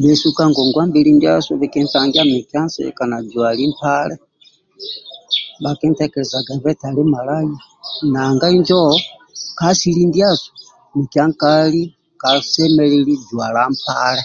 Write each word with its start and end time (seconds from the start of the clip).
Bhesu 0.00 0.26
ka 0.36 0.44
ngongwa 0.50 0.82
mbili 0.90 1.10
ndiasu 1.14 1.50
bhikintangia 1.60 2.22
mikia 2.32 2.60
nsika 2.66 3.02
na 3.10 3.18
jwali 3.30 3.64
mpale 3.72 4.14
bhakitekelezagabe 5.62 6.68
eti 6.72 6.84
andi 6.88 7.02
malaya 7.14 7.52
nanga 8.12 8.46
injo 8.56 8.82
ka 9.58 9.64
asili 9.72 10.02
ndiasu 10.10 10.48
mikia 10.96 11.24
nkali 11.30 11.82
kasemelelu 12.20 13.14
jwala 13.28 13.62
mpale 13.74 14.22